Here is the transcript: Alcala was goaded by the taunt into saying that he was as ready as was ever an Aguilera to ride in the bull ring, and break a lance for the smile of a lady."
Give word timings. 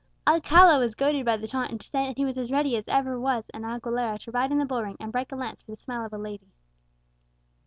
Alcala 0.27 0.79
was 0.79 0.95
goaded 0.95 1.25
by 1.27 1.37
the 1.37 1.47
taunt 1.47 1.69
into 1.71 1.85
saying 1.85 2.07
that 2.07 2.17
he 2.17 2.25
was 2.25 2.35
as 2.35 2.49
ready 2.49 2.75
as 2.75 2.85
was 2.87 2.91
ever 2.95 3.17
an 3.53 3.61
Aguilera 3.63 4.17
to 4.21 4.31
ride 4.31 4.51
in 4.51 4.57
the 4.57 4.65
bull 4.65 4.81
ring, 4.81 4.97
and 4.99 5.11
break 5.11 5.31
a 5.31 5.35
lance 5.35 5.61
for 5.61 5.69
the 5.69 5.77
smile 5.77 6.03
of 6.03 6.13
a 6.13 6.17
lady." 6.17 6.51